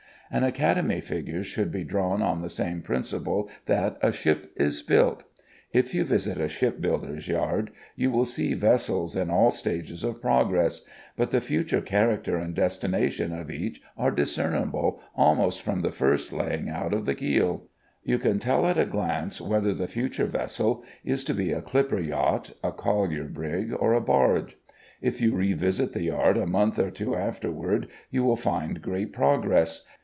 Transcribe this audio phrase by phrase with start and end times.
[0.33, 5.25] An Academy figure should be drawn on the same principle that a ship is built.
[5.73, 10.21] If you visit a ship builder's yard you will see vessels in all stages of
[10.21, 10.85] progress,
[11.17, 16.67] but the future character and destination of each are discernible almost from the first laying
[16.67, 17.63] down of the keel.
[18.05, 21.99] You can tell at a glance whether the future vessel is to be a clipper
[21.99, 24.55] yacht, a collier brig, or a barge.
[25.01, 29.83] If you revisit the yard a month or two afterward, you will find great progress.